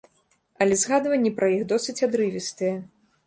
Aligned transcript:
Але 0.63 0.77
згадванні 0.83 1.31
пра 1.39 1.49
іх 1.57 1.61
досыць 1.73 1.97
адрывістыя. 2.09 2.75